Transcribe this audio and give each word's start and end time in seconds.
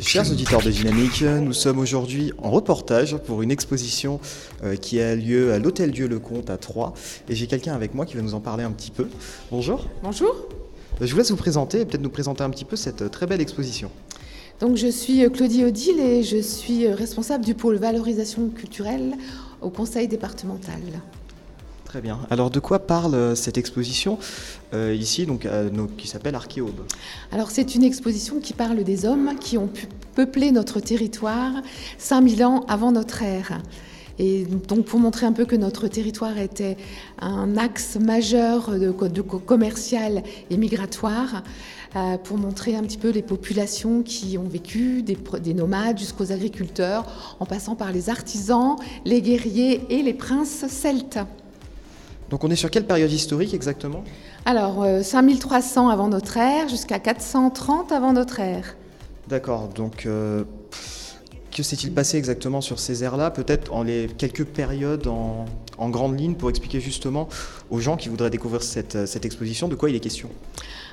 Chers 0.00 0.30
auditeurs 0.30 0.62
de 0.62 0.70
Dynamique, 0.70 1.22
nous 1.22 1.52
sommes 1.52 1.78
aujourd'hui 1.78 2.32
en 2.38 2.50
reportage 2.50 3.16
pour 3.18 3.42
une 3.42 3.50
exposition 3.50 4.20
euh, 4.62 4.76
qui 4.76 5.00
a 5.00 5.14
lieu 5.14 5.52
à 5.52 5.58
l'Hôtel 5.58 5.90
Dieu 5.90 6.08
le 6.08 6.18
Comte 6.18 6.50
à 6.50 6.56
Troyes. 6.56 6.94
Et 7.28 7.34
j'ai 7.34 7.46
quelqu'un 7.46 7.74
avec 7.74 7.94
moi 7.94 8.06
qui 8.06 8.16
va 8.16 8.22
nous 8.22 8.34
en 8.34 8.40
parler 8.40 8.64
un 8.64 8.70
petit 8.70 8.90
peu. 8.90 9.08
Bonjour. 9.50 9.86
Bonjour. 10.02 10.34
Euh, 11.00 11.06
Je 11.06 11.12
vous 11.12 11.18
laisse 11.18 11.30
vous 11.30 11.36
présenter 11.36 11.80
et 11.80 11.84
peut-être 11.84 12.00
nous 12.02 12.10
présenter 12.10 12.42
un 12.42 12.50
petit 12.50 12.64
peu 12.64 12.76
cette 12.76 13.02
euh, 13.02 13.08
très 13.08 13.26
belle 13.26 13.40
exposition. 13.40 13.90
Donc 14.60 14.76
je 14.76 14.86
suis 14.86 15.28
Claudie 15.30 15.64
Odile 15.64 16.00
et 16.00 16.22
je 16.22 16.38
suis 16.38 16.88
responsable 16.88 17.44
du 17.44 17.54
pôle 17.54 17.76
valorisation 17.76 18.48
culturelle 18.48 19.14
au 19.60 19.70
conseil 19.70 20.08
départemental. 20.08 20.80
Très 21.92 22.00
bien. 22.00 22.20
Alors 22.30 22.48
de 22.48 22.58
quoi 22.58 22.78
parle 22.86 23.14
euh, 23.14 23.34
cette 23.34 23.58
exposition 23.58 24.18
euh, 24.72 24.94
ici, 24.98 25.26
donc, 25.26 25.46
qui 25.98 26.08
s'appelle 26.08 26.34
Archéaube? 26.34 26.80
Alors 27.32 27.50
c'est 27.50 27.74
une 27.74 27.84
exposition 27.84 28.40
qui 28.40 28.54
parle 28.54 28.82
des 28.82 29.04
hommes 29.04 29.32
qui 29.38 29.58
ont 29.58 29.66
pu 29.66 29.86
peupler 30.14 30.52
notre 30.52 30.80
territoire 30.80 31.52
5000 31.98 32.44
ans 32.46 32.64
avant 32.66 32.92
notre 32.92 33.20
ère. 33.22 33.60
Et 34.18 34.46
donc 34.68 34.86
pour 34.86 35.00
montrer 35.00 35.26
un 35.26 35.32
peu 35.32 35.44
que 35.44 35.54
notre 35.54 35.86
territoire 35.86 36.38
était 36.38 36.78
un 37.20 37.58
axe 37.58 37.96
majeur 37.96 38.70
de, 38.78 38.90
co- 38.90 39.08
de 39.08 39.20
co- 39.20 39.38
commercial 39.38 40.22
et 40.48 40.56
migratoire, 40.56 41.42
euh, 41.94 42.16
pour 42.16 42.38
montrer 42.38 42.74
un 42.74 42.84
petit 42.84 42.96
peu 42.96 43.10
les 43.10 43.20
populations 43.20 44.02
qui 44.02 44.38
ont 44.38 44.48
vécu, 44.48 45.02
des, 45.02 45.18
des 45.42 45.52
nomades 45.52 45.98
jusqu'aux 45.98 46.32
agriculteurs, 46.32 47.36
en 47.38 47.44
passant 47.44 47.76
par 47.76 47.92
les 47.92 48.08
artisans, 48.08 48.76
les 49.04 49.20
guerriers 49.20 49.82
et 49.90 50.02
les 50.02 50.14
princes 50.14 50.64
celtes. 50.68 51.18
Donc 52.32 52.44
on 52.44 52.50
est 52.50 52.56
sur 52.56 52.70
quelle 52.70 52.86
période 52.86 53.12
historique 53.12 53.52
exactement? 53.52 54.02
Alors 54.46 54.82
euh, 54.82 55.02
5300 55.02 55.90
avant 55.90 56.08
notre 56.08 56.38
ère 56.38 56.66
jusqu'à 56.66 56.98
430 56.98 57.92
avant 57.92 58.14
notre 58.14 58.40
ère. 58.40 58.74
D'accord, 59.28 59.68
donc 59.68 60.06
euh, 60.06 60.44
que 61.54 61.62
s'est-il 61.62 61.92
passé 61.92 62.16
exactement 62.16 62.62
sur 62.62 62.80
ces 62.80 63.04
aires-là? 63.04 63.30
Peut-être 63.30 63.74
en 63.74 63.82
les 63.82 64.06
quelques 64.06 64.46
périodes 64.46 65.08
en, 65.08 65.44
en 65.76 65.90
grande 65.90 66.18
ligne 66.18 66.34
pour 66.34 66.48
expliquer 66.48 66.80
justement 66.80 67.28
aux 67.70 67.80
gens 67.80 67.98
qui 67.98 68.08
voudraient 68.08 68.30
découvrir 68.30 68.62
cette, 68.62 68.96
euh, 68.96 69.04
cette 69.04 69.26
exposition 69.26 69.68
de 69.68 69.74
quoi 69.74 69.90
il 69.90 69.96
est 69.96 70.00
question. 70.00 70.30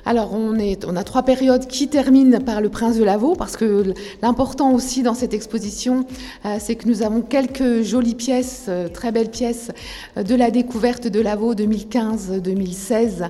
Alors, 0.06 0.32
on, 0.32 0.58
est, 0.58 0.84
on 0.86 0.96
a 0.96 1.04
trois 1.04 1.22
périodes 1.22 1.66
qui 1.66 1.88
terminent 1.88 2.40
par 2.40 2.60
le 2.60 2.68
Prince 2.68 2.96
de 2.96 3.04
Lavaux, 3.04 3.34
parce 3.34 3.56
que 3.56 3.92
l'important 4.22 4.72
aussi 4.72 5.02
dans 5.02 5.14
cette 5.14 5.34
exposition, 5.34 6.06
euh, 6.44 6.56
c'est 6.58 6.74
que 6.74 6.88
nous 6.88 7.02
avons 7.02 7.20
quelques 7.20 7.82
jolies 7.82 8.14
pièces, 8.14 8.66
euh, 8.68 8.88
très 8.88 9.12
belles 9.12 9.30
pièces, 9.30 9.70
euh, 10.16 10.22
de 10.22 10.34
la 10.34 10.50
découverte 10.50 11.06
de 11.06 11.20
Lavaux 11.20 11.54
2015-2016. 11.54 13.28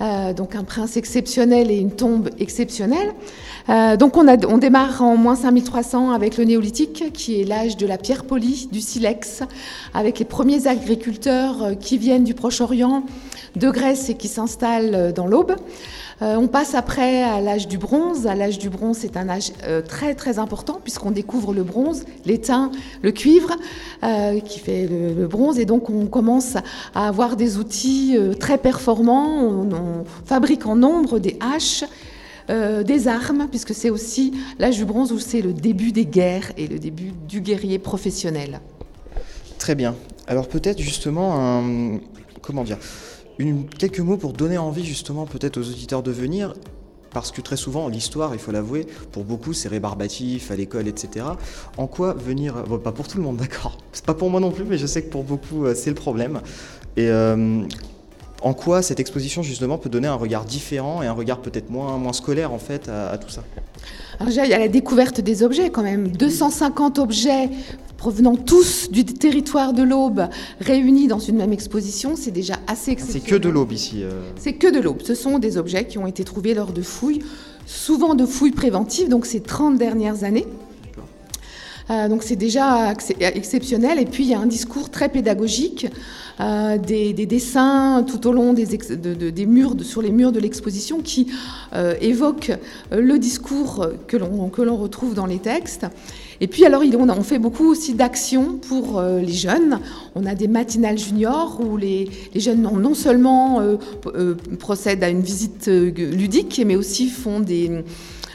Euh, 0.00 0.32
donc, 0.34 0.54
un 0.54 0.64
prince 0.64 0.96
exceptionnel 0.96 1.70
et 1.70 1.76
une 1.76 1.92
tombe 1.92 2.28
exceptionnelle. 2.38 3.14
Euh, 3.68 3.96
donc, 3.96 4.16
on, 4.16 4.28
a, 4.28 4.36
on 4.46 4.58
démarre 4.58 5.02
en 5.02 5.16
moins 5.16 5.36
5300 5.36 6.10
avec 6.10 6.36
le 6.36 6.44
néolithique, 6.44 7.12
qui 7.14 7.40
est 7.40 7.44
l'âge 7.44 7.76
de 7.76 7.86
la 7.86 7.96
pierre 7.96 8.24
polie, 8.24 8.68
du 8.70 8.80
silex, 8.80 9.42
avec 9.94 10.18
les 10.18 10.24
premiers 10.24 10.66
agriculteurs 10.66 11.78
qui 11.80 11.96
viennent 11.98 12.24
du 12.24 12.34
Proche-Orient, 12.34 13.04
de 13.56 13.70
Grèce 13.70 14.10
et 14.10 14.14
qui 14.14 14.28
s'installent 14.28 15.12
dans 15.12 15.26
l'Aube. 15.26 15.56
Euh, 16.22 16.36
on 16.36 16.48
passe 16.48 16.74
après 16.74 17.22
à 17.22 17.40
l'âge 17.40 17.66
du 17.66 17.78
bronze. 17.78 18.26
À 18.26 18.34
l'âge 18.34 18.58
du 18.58 18.68
bronze, 18.68 18.98
c'est 19.00 19.16
un 19.16 19.28
âge 19.28 19.52
euh, 19.64 19.80
très 19.80 20.14
très 20.14 20.38
important 20.38 20.78
puisqu'on 20.82 21.10
découvre 21.10 21.54
le 21.54 21.62
bronze, 21.62 22.04
l'étain, 22.26 22.70
le 23.02 23.10
cuivre 23.10 23.56
euh, 24.02 24.38
qui 24.40 24.58
fait 24.58 24.86
le, 24.86 25.26
bronze 25.26 25.58
et 25.58 25.64
donc 25.64 25.88
on 25.88 26.06
commence 26.06 26.56
à 26.94 27.08
avoir 27.08 27.36
des 27.36 27.56
outils 27.56 28.18
très 28.38 28.58
performants. 28.58 29.42
On, 29.44 30.04
fabrique 30.24 30.66
en 30.66 30.76
nombre 30.76 31.18
des 31.18 31.38
haches. 31.40 31.84
des 32.48 33.06
armes, 33.06 33.46
puisque 33.48 33.74
c'est 33.74 33.90
aussi 33.90 34.32
l'âge 34.58 34.76
du 34.76 34.84
bronze 34.84 35.12
où 35.12 35.18
c'est 35.20 35.40
le 35.40 35.52
début 35.52 35.92
des 35.92 36.04
guerres 36.04 36.50
et 36.56 36.66
le 36.66 36.78
début 36.78 37.12
du 37.28 37.40
guerrier 37.40 37.78
professionnel. 37.78 38.60
Très 39.58 39.76
bien. 39.76 39.94
Alors 40.26 40.48
peut-être 40.48 40.80
justement 40.80 41.34
un, 41.38 42.00
comment 42.42 42.64
dire, 42.64 42.78
quelques 43.78 44.00
mots 44.00 44.16
pour 44.16 44.32
donner 44.32 44.58
envie 44.58 44.84
justement 44.84 45.26
peut-être 45.26 45.58
aux 45.58 45.68
auditeurs 45.68 46.02
de 46.02 46.10
venir. 46.10 46.54
Parce 47.12 47.32
que 47.32 47.40
très 47.40 47.56
souvent, 47.56 47.88
l'histoire, 47.88 48.34
il 48.34 48.38
faut 48.38 48.52
l'avouer, 48.52 48.86
pour 49.10 49.24
beaucoup, 49.24 49.52
c'est 49.52 49.68
rébarbatif 49.68 50.52
à 50.52 50.56
l'école, 50.56 50.86
etc. 50.86 51.26
En 51.76 51.88
quoi 51.88 52.14
venir, 52.14 52.62
bon, 52.68 52.78
pas 52.78 52.92
pour 52.92 53.08
tout 53.08 53.18
le 53.18 53.24
monde, 53.24 53.36
d'accord. 53.40 53.78
C'est 53.92 54.04
pas 54.04 54.14
pour 54.14 54.30
moi 54.30 54.40
non 54.40 54.52
plus, 54.52 54.64
mais 54.64 54.78
je 54.78 54.86
sais 54.86 55.02
que 55.02 55.10
pour 55.10 55.24
beaucoup, 55.24 55.64
euh, 55.64 55.74
c'est 55.74 55.90
le 55.90 55.96
problème. 55.96 56.40
Et 56.96 57.08
euh, 57.08 57.62
en 58.42 58.54
quoi 58.54 58.80
cette 58.82 59.00
exposition 59.00 59.42
justement 59.42 59.76
peut 59.76 59.90
donner 59.90 60.08
un 60.08 60.14
regard 60.14 60.44
différent 60.44 61.02
et 61.02 61.06
un 61.06 61.12
regard 61.12 61.40
peut-être 61.40 61.70
moins, 61.70 61.98
moins 61.98 62.12
scolaire 62.12 62.52
en 62.52 62.58
fait 62.58 62.88
à, 62.88 63.10
à 63.10 63.18
tout 63.18 63.28
ça? 63.28 63.42
Alors 64.18 64.28
déjà, 64.28 64.44
il 64.44 64.50
y 64.50 64.54
a 64.54 64.58
la 64.58 64.68
découverte 64.68 65.20
des 65.20 65.42
objets 65.42 65.70
quand 65.70 65.82
même. 65.82 66.08
250 66.08 66.98
objets 66.98 67.48
provenant 68.00 68.34
tous 68.34 68.90
du 68.90 69.04
territoire 69.04 69.74
de 69.74 69.82
l'Aube 69.82 70.22
réunis 70.58 71.06
dans 71.06 71.18
une 71.18 71.36
même 71.36 71.52
exposition, 71.52 72.16
c'est 72.16 72.30
déjà 72.30 72.54
assez 72.66 72.84
C'est 72.86 72.92
exceptionnel. 72.92 73.28
que 73.42 73.46
de 73.46 73.48
l'aube 73.50 73.72
ici. 73.72 74.02
euh. 74.04 74.22
C'est 74.36 74.54
que 74.54 74.72
de 74.74 74.80
l'Aube. 74.80 75.02
Ce 75.04 75.14
sont 75.14 75.38
des 75.38 75.58
objets 75.58 75.86
qui 75.86 75.98
ont 75.98 76.06
été 76.06 76.24
trouvés 76.24 76.54
lors 76.54 76.72
de 76.72 76.80
fouilles, 76.80 77.18
souvent 77.66 78.14
de 78.14 78.24
fouilles 78.24 78.52
préventives, 78.52 79.10
donc 79.10 79.26
ces 79.26 79.40
30 79.40 79.76
dernières 79.76 80.24
années. 80.24 80.46
Euh, 81.90 82.08
donc 82.08 82.22
c'est 82.22 82.36
déjà 82.36 82.92
ex- 82.92 83.12
exceptionnel. 83.20 83.98
Et 83.98 84.04
puis 84.04 84.24
il 84.24 84.30
y 84.30 84.34
a 84.34 84.38
un 84.38 84.46
discours 84.46 84.90
très 84.90 85.08
pédagogique, 85.08 85.86
euh, 86.40 86.78
des, 86.78 87.12
des 87.12 87.26
dessins 87.26 88.04
tout 88.08 88.26
au 88.26 88.32
long 88.32 88.52
des, 88.52 88.66
murs, 89.46 89.74
sur 89.82 90.02
les 90.02 90.10
murs 90.10 90.32
de 90.32 90.40
l'exposition 90.40 91.00
qui 91.00 91.26
euh, 91.74 91.94
évoquent 92.00 92.52
le 92.92 93.18
discours 93.18 93.86
que 94.06 94.16
l'on 94.16 94.76
retrouve 94.76 95.14
dans 95.14 95.26
les 95.26 95.38
textes. 95.38 95.86
Et 96.42 96.46
puis 96.46 96.64
alors 96.64 96.82
on, 96.82 97.22
fait 97.22 97.38
beaucoup 97.38 97.66
aussi 97.66 97.92
d'actions 97.92 98.54
pour 98.56 99.02
les 99.02 99.32
jeunes. 99.32 99.78
On 100.14 100.24
a 100.24 100.34
des 100.34 100.48
matinales 100.48 100.96
juniors 100.96 101.60
où 101.60 101.76
les, 101.76 102.08
jeunes 102.34 102.62
non, 102.62 102.94
seulement 102.94 103.60
procèdent 104.58 105.04
à 105.04 105.10
une 105.10 105.20
visite 105.20 105.66
ludique, 105.66 106.62
mais 106.64 106.76
aussi 106.76 107.08
font 107.08 107.40
des 107.40 107.82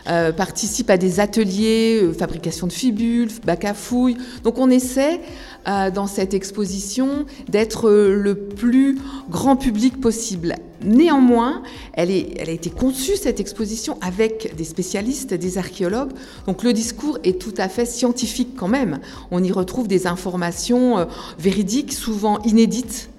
euh, 0.07 0.31
participent 0.31 0.89
à 0.89 0.97
des 0.97 1.19
ateliers, 1.19 2.01
euh, 2.03 2.13
fabrication 2.13 2.67
de 2.67 2.71
fibules, 2.71 3.29
bac 3.45 3.66
à 3.66 3.73
fouilles. 3.73 4.17
Donc 4.43 4.57
on 4.57 4.69
essaie 4.69 5.19
euh, 5.67 5.89
dans 5.89 6.05
cette 6.05 6.35
exposition 6.35 7.25
d'être 7.49 7.89
euh, 7.89 8.13
le 8.13 8.35
plus 8.35 8.99
grand 9.31 9.55
public 9.55 9.99
possible. 9.99 10.53
Néanmoins, 10.83 11.63
elle, 11.93 12.11
est, 12.11 12.35
elle 12.38 12.49
a 12.49 12.51
été 12.51 12.69
conçue, 12.69 13.16
cette 13.16 13.39
exposition, 13.39 13.97
avec 14.01 14.55
des 14.55 14.63
spécialistes, 14.63 15.33
des 15.33 15.57
archéologues. 15.57 16.11
Donc 16.45 16.61
le 16.61 16.72
discours 16.72 17.17
est 17.23 17.41
tout 17.41 17.55
à 17.57 17.67
fait 17.67 17.87
scientifique 17.87 18.49
quand 18.55 18.67
même. 18.67 18.99
On 19.31 19.43
y 19.43 19.51
retrouve 19.51 19.87
des 19.87 20.05
informations 20.05 20.99
euh, 20.99 21.05
véridiques, 21.39 21.93
souvent 21.93 22.39
inédites. 22.43 23.09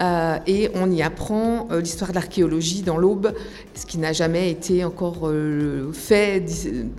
Euh, 0.00 0.38
et 0.46 0.70
on 0.74 0.90
y 0.90 1.02
apprend 1.02 1.68
euh, 1.70 1.80
l'histoire 1.80 2.10
de 2.10 2.16
l'archéologie 2.16 2.82
dans 2.82 2.98
l'Aube, 2.98 3.32
ce 3.74 3.86
qui 3.86 3.98
n'a 3.98 4.12
jamais 4.12 4.50
été 4.50 4.84
encore 4.84 5.20
euh, 5.28 5.90
fait, 5.92 6.44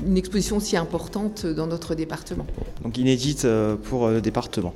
une 0.05 0.17
exposition 0.17 0.59
si 0.59 0.77
importante 0.77 1.45
dans 1.45 1.67
notre 1.67 1.93
département. 1.93 2.45
donc 2.83 2.97
inédite 2.97 3.47
pour 3.83 4.07
le 4.07 4.21
département. 4.21 4.73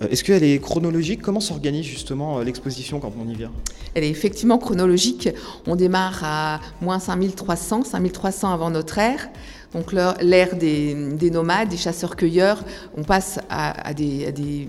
Est-ce 0.00 0.24
qu'elle 0.24 0.42
est 0.42 0.58
chronologique? 0.58 1.22
Comment 1.22 1.38
s'organise 1.38 1.86
justement 1.86 2.40
l'exposition 2.40 2.98
quand 2.98 3.12
on 3.24 3.28
y 3.28 3.36
vient? 3.36 3.52
Elle 3.94 4.02
est 4.02 4.10
effectivement 4.10 4.58
chronologique. 4.58 5.28
On 5.68 5.76
démarre 5.76 6.20
à 6.24 6.60
moins 6.80 6.98
5300, 6.98 7.84
5300 7.84 8.52
avant 8.52 8.70
notre 8.70 8.98
ère. 8.98 9.28
Donc 9.74 9.92
l'ère 9.92 10.54
des, 10.54 10.94
des 10.94 11.30
nomades, 11.30 11.68
des 11.68 11.76
chasseurs-cueilleurs, 11.76 12.62
on 12.96 13.02
passe 13.02 13.40
à, 13.50 13.92
des, 13.92 14.68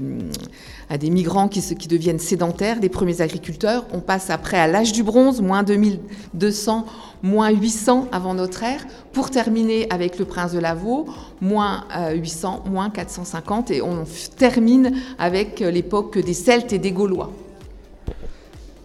migrants 1.04 1.48
qui, 1.48 1.62
qui 1.76 1.88
deviennent 1.88 2.18
sédentaires, 2.18 2.80
des 2.80 2.90
premiers 2.90 3.22
agriculteurs. 3.22 3.86
On 3.94 4.00
passe 4.00 4.32
après 4.32 4.58
à 4.58 4.66
l'âge 4.68 4.94
du 4.94 5.04
bronze, 5.04 5.42
moins 5.42 5.62
2200, 5.62 6.86
moins 7.22 7.52
800 7.52 8.08
avant 8.12 8.34
notre 8.34 8.64
ère, 8.64 8.84
pour 9.14 9.30
terminer 9.30 9.86
avec 9.92 10.18
le 10.18 10.26
prince 10.26 10.54
de 10.54 10.60
Lavaux, 10.60 11.06
moins 11.40 11.86
euh, 11.96 12.14
800, 12.14 12.64
moins 12.66 12.90
450, 12.90 13.70
et 13.70 13.84
on 13.84 14.06
termine 14.38 14.92
avec 15.20 15.62
euh, 15.62 15.70
l'époque 15.70 16.18
des 16.18 16.34
Celtes 16.34 16.74
et 16.74 16.80
des 16.80 16.92
Gaulois. 16.92 17.32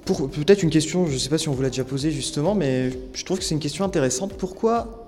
Peut-être 0.05 0.64
une 0.64 0.70
question, 0.70 1.06
je 1.06 1.12
ne 1.12 1.19
sais 1.19 1.28
pas 1.28 1.38
si 1.38 1.49
on 1.49 1.52
vous 1.52 1.62
l'a 1.62 1.70
déjà 1.70 1.84
posée 1.84 2.11
justement, 2.11 2.55
mais 2.55 2.90
je 3.14 3.25
trouve 3.25 3.38
que 3.38 3.44
c'est 3.44 3.55
une 3.55 3.61
question 3.61 3.84
intéressante. 3.84 4.32
Pourquoi 4.34 5.00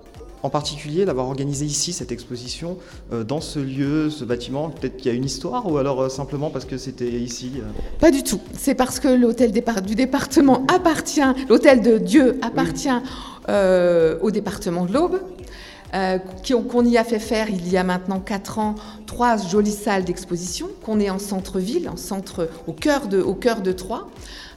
en 0.42 0.50
particulier 0.50 1.04
l'avoir 1.04 1.26
organisé 1.26 1.64
ici, 1.64 1.92
cette 1.92 2.12
exposition, 2.12 2.78
euh, 3.12 3.24
dans 3.24 3.40
ce 3.40 3.58
lieu, 3.58 4.10
ce 4.10 4.24
bâtiment 4.24 4.70
Peut-être 4.70 4.96
qu'il 4.96 5.10
y 5.10 5.14
a 5.14 5.16
une 5.16 5.24
histoire 5.24 5.70
ou 5.70 5.78
alors 5.78 6.02
euh, 6.02 6.08
simplement 6.08 6.50
parce 6.50 6.64
que 6.64 6.78
c'était 6.78 7.10
ici 7.10 7.52
euh 7.56 7.62
Pas 8.00 8.10
du 8.10 8.22
tout. 8.22 8.40
C'est 8.58 8.74
parce 8.74 9.00
que 9.00 9.08
l'hôtel 9.08 9.52
du 9.52 9.94
département 9.94 10.66
appartient, 10.72 11.20
l'hôtel 11.48 11.82
de 11.82 11.98
Dieu 11.98 12.38
appartient 12.42 12.88
euh, 13.48 14.18
au 14.20 14.30
département 14.30 14.84
de 14.84 14.92
l'Aube. 14.92 15.20
euh, 15.94 16.18
qu'on 16.70 16.84
y 16.84 16.96
a 16.96 17.04
fait 17.04 17.18
faire 17.18 17.50
il 17.50 17.68
y 17.68 17.76
a 17.76 17.84
maintenant 17.84 18.18
4 18.18 18.58
ans 18.58 18.74
trois 19.06 19.36
jolies 19.36 19.70
salles 19.70 20.04
d'exposition, 20.04 20.68
qu'on 20.82 21.00
est 21.00 21.10
en 21.10 21.18
centre-ville, 21.18 21.88
en 21.88 21.96
centre, 21.96 22.48
au 22.66 22.72
cœur 22.72 23.08
de, 23.08 23.20
au 23.20 23.34
cœur 23.34 23.60
de 23.60 23.72
Troyes, 23.72 24.06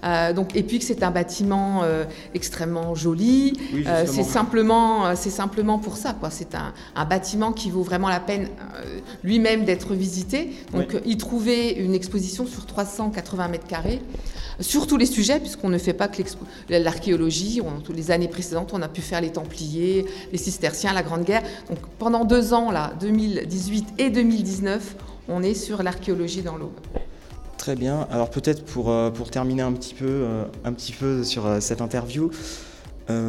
Euh, 0.05 0.33
donc, 0.33 0.55
et 0.55 0.63
puis 0.63 0.79
que 0.79 0.85
c'est 0.85 1.03
un 1.03 1.11
bâtiment 1.11 1.81
euh, 1.83 2.05
extrêmement 2.33 2.95
joli. 2.95 3.53
Oui, 3.73 3.83
Euh, 3.87 4.05
c'est 4.07 4.23
simplement, 4.23 5.15
c'est 5.15 5.29
simplement 5.29 5.79
pour 5.79 5.97
ça. 5.97 6.13
quoi. 6.13 6.29
C'est 6.29 6.55
un, 6.55 6.73
un 6.95 7.05
bâtiment 7.05 7.51
qui 7.51 7.69
vaut 7.71 7.83
vraiment 7.83 8.09
la 8.09 8.19
peine 8.19 8.49
lui-même 9.23 9.65
d'être 9.65 9.93
visité. 9.93 10.51
Donc, 10.73 10.95
y 11.05 11.17
trouver 11.17 11.71
une 11.71 11.93
exposition 11.95 12.45
sur 12.45 12.65
380 12.65 13.47
mètres 13.47 13.67
carrés 13.67 14.01
sur 14.59 14.87
tous 14.87 14.97
les 14.97 15.05
sujets, 15.05 15.39
puisqu'on 15.39 15.69
ne 15.69 15.77
fait 15.77 15.93
pas 15.93 16.07
que 16.07 16.21
l'archéologie. 16.69 17.61
Les 17.93 18.11
années 18.11 18.27
précédentes, 18.27 18.71
on 18.73 18.81
a 18.81 18.87
pu 18.87 19.01
faire 19.01 19.21
les 19.21 19.31
Templiers, 19.31 20.05
les 20.31 20.37
Cisterciens, 20.37 20.93
la 20.93 21.03
Grande 21.03 21.23
Guerre. 21.23 21.43
Donc 21.69 21.79
pendant 21.99 22.25
deux 22.25 22.53
ans, 22.53 22.71
là, 22.71 22.93
2018 22.99 23.85
et 23.97 24.09
2019, 24.09 24.95
on 25.27 25.43
est 25.43 25.53
sur 25.55 25.83
l'archéologie 25.83 26.41
dans 26.41 26.55
l'Aube. 26.55 26.79
Très 27.65 27.75
bien. 27.75 28.05
Alors 28.11 28.29
peut-être 28.29 28.63
pour, 28.63 28.91
euh, 28.91 29.09
pour 29.09 29.31
terminer 29.31 29.63
un 29.63 29.71
petit 29.71 29.95
peu, 29.95 30.05
euh, 30.05 30.43
un 30.65 30.71
petit 30.71 30.91
peu 30.91 31.23
sur 31.23 31.47
euh, 31.47 31.59
cette 31.59 31.81
interview, 31.81 32.29
euh, 33.09 33.27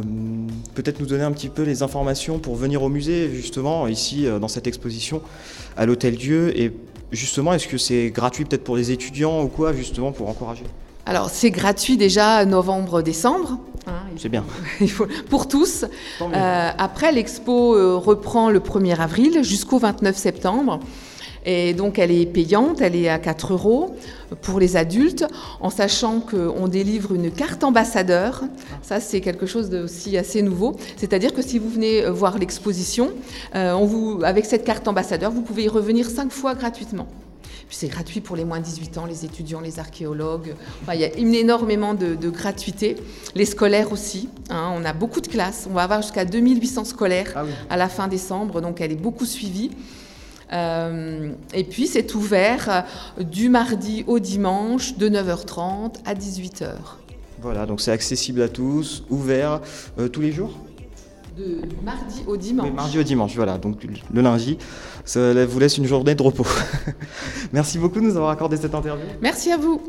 peut-être 0.75 0.99
nous 0.99 1.07
donner 1.07 1.23
un 1.23 1.31
petit 1.31 1.49
peu 1.49 1.63
les 1.63 1.81
informations 1.81 2.37
pour 2.37 2.55
venir 2.55 2.83
au 2.83 2.89
musée, 2.89 3.31
justement, 3.33 3.87
ici, 3.87 4.27
dans 4.39 4.47
cette 4.47 4.67
exposition, 4.67 5.23
à 5.75 5.87
l'Hôtel 5.87 6.17
Dieu. 6.17 6.55
Et 6.55 6.71
justement, 7.11 7.51
est-ce 7.51 7.67
que 7.67 7.79
c'est 7.79 8.11
gratuit 8.11 8.45
peut-être 8.45 8.63
pour 8.63 8.77
les 8.77 8.91
étudiants 8.91 9.41
ou 9.41 9.47
quoi, 9.47 9.73
justement, 9.73 10.11
pour 10.11 10.29
encourager? 10.29 10.65
Alors 11.07 11.31
c'est 11.31 11.49
gratuit 11.49 11.97
déjà 11.97 12.45
novembre-décembre. 12.45 13.57
hein, 13.87 13.91
il 14.13 14.21
C'est 14.21 14.29
bien. 14.29 14.43
faut- 14.87 15.07
pour 15.31 15.47
tous. 15.47 15.83
Euh, 16.21 16.69
après, 16.77 17.11
l'expo 17.11 17.99
reprend 17.99 18.51
le 18.51 18.59
1er 18.59 18.99
avril 18.99 19.43
jusqu'au 19.43 19.79
29 19.79 20.15
septembre. 20.15 20.79
Et 21.49 21.73
donc, 21.73 21.97
elle 21.97 22.11
est 22.11 22.25
payante, 22.25 22.81
elle 22.81 22.93
est 22.97 23.07
à 23.07 23.19
4 23.19 23.53
euros 23.53 23.95
pour 24.41 24.59
les 24.59 24.75
adultes, 24.75 25.25
en 25.61 25.69
sachant 25.69 26.19
qu'on 26.19 26.67
délivre 26.67 27.15
une 27.15 27.31
carte 27.31 27.63
ambassadeur. 27.63 28.43
Ça, 28.81 28.99
c'est 28.99 29.21
quelque 29.21 29.45
chose 29.45 29.69
de 29.69 29.83
aussi 29.83 30.17
assez 30.17 30.41
nouveau. 30.41 30.75
C'est-à-dire 30.97 31.33
que 31.33 31.41
si 31.41 31.57
vous 31.57 31.69
venez 31.69 32.05
voir 32.09 32.37
l'exposition, 32.37 33.11
euh, 33.55 33.71
on 33.71 33.85
vous, 33.85 34.19
avec 34.25 34.43
cette 34.45 34.65
carte 34.65 34.89
ambassadeur, 34.89 35.31
vous 35.31 35.41
pouvez 35.41 35.63
y 35.63 35.67
revenir 35.69 36.09
5 36.09 36.33
fois 36.33 36.53
gratuitement. 36.53 37.07
Puis 37.69 37.77
c'est 37.79 37.87
gratuit 37.87 38.19
pour 38.19 38.35
les 38.35 38.43
moins 38.43 38.59
de 38.59 38.65
18 38.65 38.97
ans, 38.97 39.05
les 39.05 39.23
étudiants, 39.23 39.61
les 39.61 39.79
archéologues. 39.79 40.53
Enfin, 40.83 40.95
il 40.95 41.01
y 41.01 41.05
a 41.05 41.13
une 41.17 41.33
énormément 41.33 41.93
de, 41.93 42.15
de 42.15 42.29
gratuité. 42.29 42.97
Les 43.35 43.45
scolaires 43.45 43.93
aussi. 43.93 44.27
hein. 44.49 44.73
on 44.75 44.83
a 44.83 44.91
beaucoup 44.93 45.21
de 45.21 45.27
classes. 45.27 45.65
On 45.69 45.73
va 45.73 45.83
avoir 45.83 46.01
jusqu'à 46.01 46.25
2800 46.25 46.83
scolaires 46.85 47.31
Ah 47.35 47.43
oui. 47.45 47.51
à 47.69 47.77
la 47.77 47.87
fin 47.87 48.09
décembre, 48.09 48.59
donc 48.59 48.81
elle 48.81 48.91
est 48.91 48.95
beaucoup 49.01 49.25
suivie. 49.25 49.71
Euh, 50.53 51.31
et 51.53 51.63
puis 51.63 51.87
c'est 51.87 52.15
ouvert 52.15 52.85
euh, 53.19 53.23
du 53.23 53.49
mardi 53.49 54.03
au 54.07 54.19
dimanche 54.19 54.97
de 54.97 55.09
9h30 55.09 55.95
à 56.05 56.13
18h. 56.13 56.69
Voilà, 57.41 57.65
donc 57.65 57.81
c'est 57.81 57.91
accessible 57.91 58.41
à 58.41 58.49
tous, 58.49 59.03
ouvert 59.09 59.61
euh, 59.99 60.07
tous 60.07 60.21
les 60.21 60.31
jours? 60.31 60.51
De 61.37 61.59
mardi 61.83 62.23
au 62.25 62.35
dimanche. 62.35 62.67
Oui, 62.67 62.73
mardi 62.73 62.97
au 62.97 63.03
dimanche, 63.03 63.35
voilà, 63.35 63.59
donc 63.59 63.85
le 64.11 64.21
lundi, 64.21 64.57
ça 65.05 65.45
vous 65.45 65.59
laisse 65.59 65.77
une 65.77 65.85
journée 65.85 66.15
de 66.15 66.23
repos. 66.23 66.47
Merci 67.53 67.77
beaucoup 67.77 67.99
de 67.99 68.05
nous 68.05 68.15
avoir 68.15 68.31
accordé 68.31 68.57
cette 68.57 68.73
interview. 68.73 69.05
Merci 69.21 69.51
à 69.51 69.57
vous. 69.57 69.81